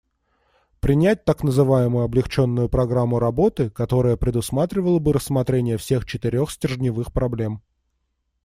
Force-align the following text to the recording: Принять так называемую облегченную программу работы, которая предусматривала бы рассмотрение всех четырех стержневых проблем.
Принять 0.79 1.25
так 1.25 1.43
называемую 1.43 2.05
облегченную 2.05 2.69
программу 2.69 3.19
работы, 3.19 3.69
которая 3.69 4.17
предусматривала 4.17 4.97
бы 4.97 5.13
рассмотрение 5.13 5.77
всех 5.77 6.07
четырех 6.07 6.49
стержневых 6.49 7.13
проблем. 7.13 7.61